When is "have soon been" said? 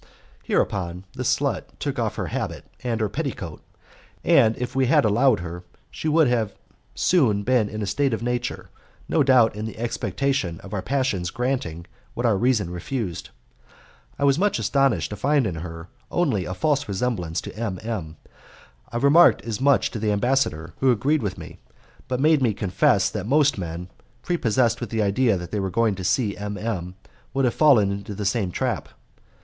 6.27-7.69